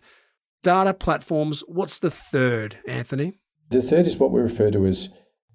[0.64, 3.34] Data platforms, what's the third, Anthony?
[3.70, 5.10] The third is what we refer to as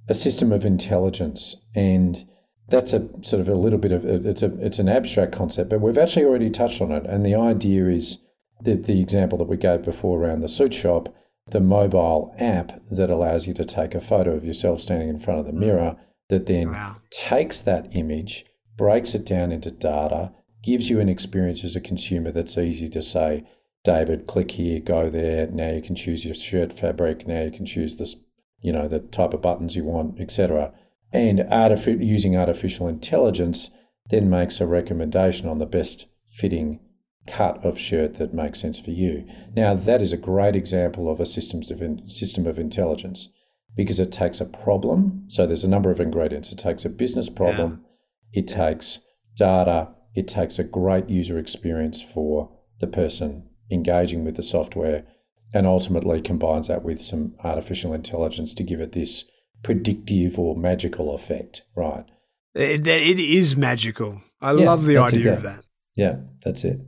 [0.08, 2.26] a system of intelligence and
[2.70, 5.80] that's a sort of a little bit of it's a it's an abstract concept, but
[5.80, 7.04] we've actually already touched on it.
[7.04, 8.18] And the idea is
[8.62, 11.12] that the example that we gave before around the suit shop,
[11.50, 15.40] the mobile app that allows you to take a photo of yourself standing in front
[15.40, 15.98] of the mirror mm.
[16.28, 16.96] that then wow.
[17.10, 18.44] takes that image,
[18.76, 20.32] breaks it down into data,
[20.62, 23.44] gives you an experience as a consumer that's easy to say,
[23.82, 25.46] David, click here, go there.
[25.46, 27.26] Now you can choose your shirt fabric.
[27.26, 28.16] Now you can choose this,
[28.60, 30.72] you know, the type of buttons you want, etc.
[31.12, 33.70] And artific- using artificial intelligence
[34.10, 36.80] then makes a recommendation on the best fitting
[37.30, 39.24] cut of shirt that makes sense for you.
[39.54, 43.28] Now that is a great example of a systems of in- system of intelligence
[43.76, 45.24] because it takes a problem.
[45.28, 46.52] So there's a number of ingredients.
[46.52, 47.84] It takes a business problem.
[48.32, 48.40] Yeah.
[48.40, 48.98] It takes
[49.36, 49.88] data.
[50.14, 52.50] It takes a great user experience for
[52.80, 55.04] the person engaging with the software
[55.54, 59.24] and ultimately combines that with some artificial intelligence to give it this
[59.62, 62.04] predictive or magical effect, right?
[62.54, 64.20] It, it is magical.
[64.40, 65.66] I yeah, love the idea of that.
[65.96, 66.80] Yeah, that's it.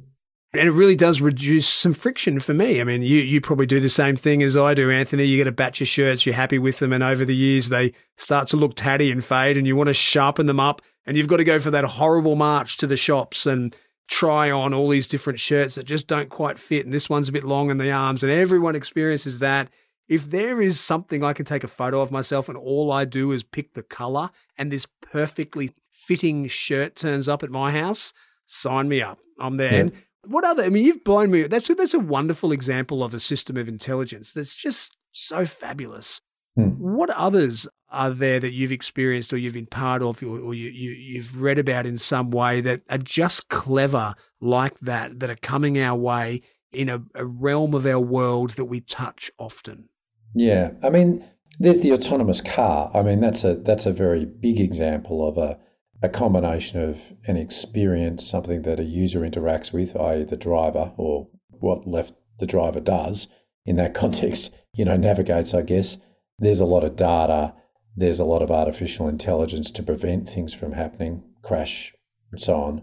[0.55, 2.83] And it really does reduce some friction for me.
[2.83, 5.25] I mean, you, you probably do the same thing as I do, Anthony.
[5.25, 7.95] You get a batch of shirts, you're happy with them, and over the years they
[8.19, 11.29] start to look tatty and fade, and you want to sharpen them up, and you've
[11.29, 13.75] got to go for that horrible march to the shops and
[14.09, 16.85] try on all these different shirts that just don't quite fit.
[16.85, 19.71] And this one's a bit long in the arms, and everyone experiences that.
[20.07, 23.33] If there is something I can take a photo of myself and all I do
[23.33, 24.29] is pick the color
[24.59, 28.13] and this perfectly fitting shirt turns up at my house,
[28.47, 29.19] sign me up.
[29.39, 29.87] I'm there.
[29.87, 29.91] Yeah.
[30.25, 31.45] What other, I mean, you've blown me.
[31.45, 36.21] That's, that's a wonderful example of a system of intelligence that's just so fabulous.
[36.57, 36.71] Hmm.
[36.79, 40.71] What others are there that you've experienced or you've been part of or, or you,
[40.71, 45.37] you, you've read about in some way that are just clever like that, that are
[45.37, 46.41] coming our way
[46.73, 49.89] in a, a realm of our world that we touch often?
[50.35, 50.71] Yeah.
[50.83, 51.25] I mean,
[51.59, 52.91] there's the autonomous car.
[52.95, 55.59] I mean, that's a that's a very big example of a,
[56.03, 61.29] a combination of an experience, something that a user interacts with, i.e., the driver, or
[61.49, 63.29] what left the driver does
[63.65, 65.99] in that context, you know, navigates, I guess.
[66.39, 67.55] There's a lot of data
[67.97, 71.95] there's a lot of artificial intelligence to prevent things from happening, crash,
[72.31, 72.83] and so on.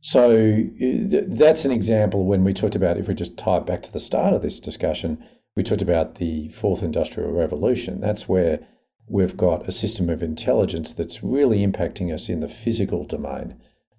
[0.00, 0.64] So
[1.28, 4.00] that's an example when we talked about, if we just tie it back to the
[4.00, 5.22] start of this discussion,
[5.56, 8.00] we talked about the fourth industrial revolution.
[8.00, 8.60] That's where
[9.10, 13.56] we've got a system of intelligence that's really impacting us in the physical domain,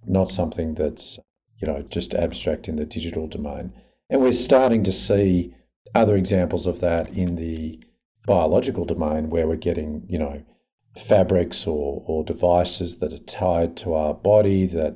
[0.08, 1.20] not something that's,
[1.62, 3.74] you know, just abstract in the digital domain.
[4.10, 5.54] And we're starting to see
[5.94, 7.84] other examples of that in the
[8.26, 10.42] biological domain where we're getting, you know,
[10.98, 14.96] fabrics or, or devices that are tied to our body that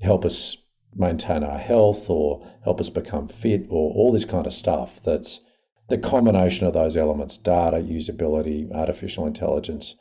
[0.00, 0.56] help us
[0.94, 5.40] maintain our health or help us become fit or all this kind of stuff that's
[5.88, 9.94] the combination of those elements data usability artificial intelligence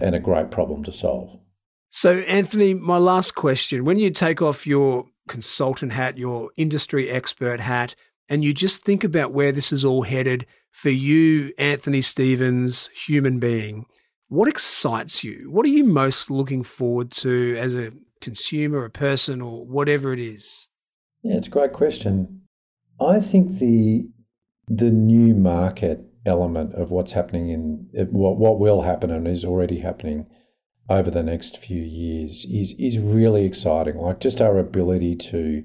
[0.00, 1.38] and a great problem to solve
[1.90, 7.60] so anthony my last question when you take off your consultant hat your industry expert
[7.60, 7.94] hat
[8.28, 13.38] and you just think about where this is all headed for you, Anthony Stevens, human
[13.38, 13.84] being,
[14.28, 15.50] what excites you?
[15.50, 20.18] What are you most looking forward to as a consumer, a person, or whatever it
[20.18, 20.68] is?
[21.22, 22.40] Yeah, it's a great question.
[23.00, 24.08] I think the
[24.68, 29.78] the new market element of what's happening in what what will happen and is already
[29.78, 30.26] happening
[30.88, 33.96] over the next few years is is really exciting.
[33.98, 35.64] Like just our ability to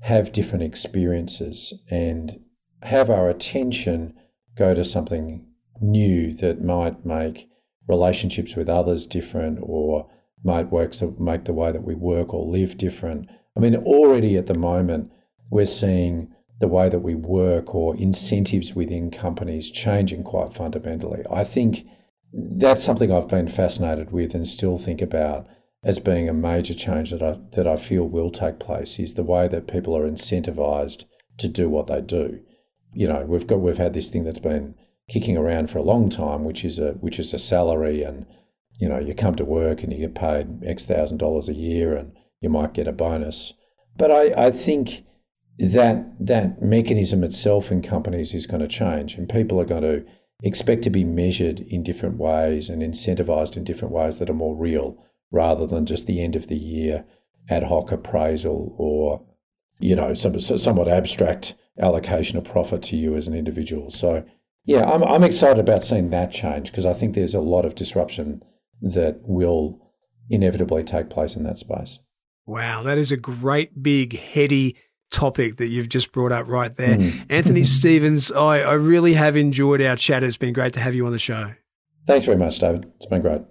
[0.00, 2.38] have different experiences and
[2.82, 4.14] have our attention
[4.54, 5.46] go to something
[5.80, 7.48] new that might make
[7.88, 10.08] relationships with others different or
[10.44, 13.28] might work make the way that we work or live different.
[13.56, 15.10] I mean, already at the moment,
[15.50, 21.22] we're seeing the way that we work or incentives within companies changing quite fundamentally.
[21.30, 21.84] I think
[22.32, 25.46] that's something I've been fascinated with and still think about
[25.84, 29.22] as being a major change that I that I feel will take place is the
[29.22, 31.04] way that people are incentivized
[31.38, 32.40] to do what they do
[32.96, 34.74] you know, we've got we've had this thing that's been
[35.10, 38.24] kicking around for a long time, which is a which is a salary, and
[38.80, 41.94] you know, you come to work and you get paid X thousand dollars a year,
[41.94, 43.52] and you might get a bonus.
[43.98, 45.04] But I, I think
[45.58, 50.04] that that mechanism itself in companies is going to change, and people are going to
[50.42, 54.56] expect to be measured in different ways and incentivized in different ways that are more
[54.56, 57.04] real, rather than just the end of the year
[57.48, 59.24] ad hoc appraisal or
[59.78, 63.90] you know, some, somewhat abstract allocation of profit to you as an individual.
[63.90, 64.24] So,
[64.64, 67.74] yeah, I'm, I'm excited about seeing that change because I think there's a lot of
[67.74, 68.42] disruption
[68.80, 69.80] that will
[70.30, 71.98] inevitably take place in that space.
[72.46, 74.76] Wow, that is a great, big, heady
[75.10, 76.96] topic that you've just brought up right there.
[76.96, 77.26] Mm.
[77.30, 80.22] Anthony Stevens, I, I really have enjoyed our chat.
[80.22, 81.52] It's been great to have you on the show.
[82.06, 82.90] Thanks very much, David.
[82.96, 83.42] It's been great.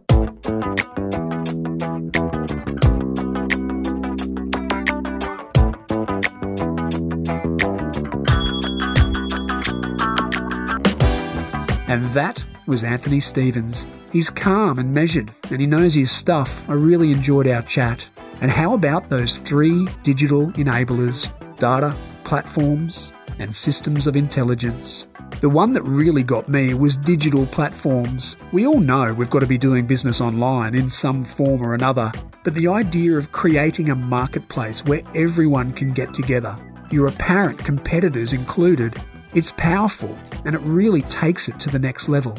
[11.87, 13.87] And that was Anthony Stevens.
[14.11, 16.67] He's calm and measured, and he knows his stuff.
[16.69, 18.09] I really enjoyed our chat.
[18.41, 25.07] And how about those three digital enablers data, platforms, and systems of intelligence?
[25.41, 28.37] The one that really got me was digital platforms.
[28.51, 32.11] We all know we've got to be doing business online in some form or another,
[32.43, 36.55] but the idea of creating a marketplace where everyone can get together,
[36.91, 38.95] your apparent competitors included,
[39.33, 42.37] it's powerful and it really takes it to the next level.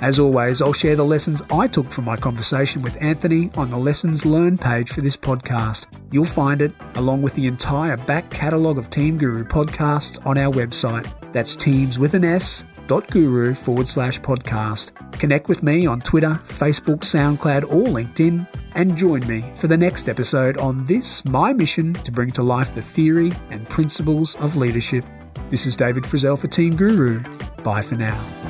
[0.00, 3.78] As always, I'll share the lessons I took from my conversation with Anthony on the
[3.78, 5.86] Lessons Learned page for this podcast.
[6.10, 10.52] You'll find it, along with the entire back catalogue of Team Guru podcasts, on our
[10.52, 11.08] website.
[11.32, 14.92] That's teams with an S dot guru forward slash podcast.
[15.18, 20.08] Connect with me on Twitter, Facebook, SoundCloud, or LinkedIn, and join me for the next
[20.08, 25.04] episode on this, my mission to bring to life the theory and principles of leadership.
[25.50, 27.20] This is David Frizzell for Team Guru.
[27.62, 28.43] Bye for now.